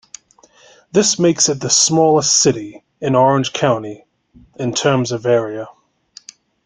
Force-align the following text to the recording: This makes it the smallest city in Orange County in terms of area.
This 0.91 1.19
makes 1.19 1.47
it 1.47 1.59
the 1.61 1.69
smallest 1.69 2.35
city 2.35 2.81
in 3.01 3.13
Orange 3.13 3.53
County 3.53 4.05
in 4.55 4.73
terms 4.73 5.11
of 5.11 5.27
area. 5.27 5.67